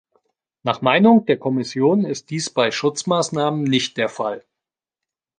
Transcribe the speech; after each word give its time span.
Nach 0.63 0.81
Meinung 0.81 1.27
der 1.27 1.37
Kommission 1.37 2.05
ist 2.05 2.31
dies 2.31 2.49
bei 2.49 2.71
Schutzmaßnahmen 2.71 3.61
nicht 3.63 3.97
der 3.97 4.09
Fall. 4.09 4.43